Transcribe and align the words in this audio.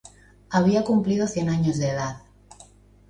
Había 0.49 0.83
cumplido 0.83 1.27
cien 1.27 1.49
años 1.49 1.77
de 1.77 1.89
edad. 1.91 2.23